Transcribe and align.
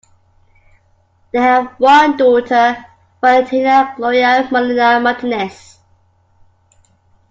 They 1.31 1.37
have 1.39 1.73
one 1.79 2.17
daughter, 2.17 2.83
Valentina 3.21 3.93
Gloria 3.95 4.47
Molina 4.51 4.99
Martinez. 4.99 5.77